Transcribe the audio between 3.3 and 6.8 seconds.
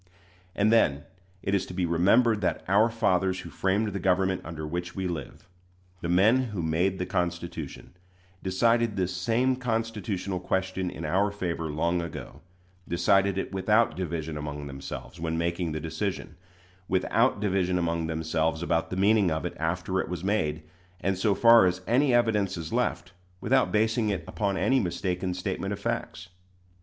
who framed the government under which we live" the men who